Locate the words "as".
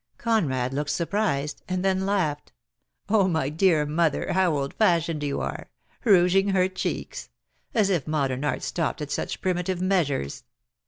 7.75-7.91